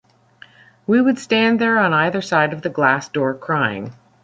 [0.87, 3.93] We would stand there on either side of the glass door crying.